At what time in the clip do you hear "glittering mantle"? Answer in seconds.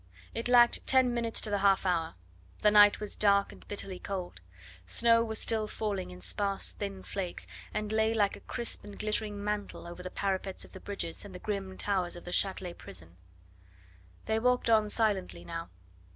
8.97-9.85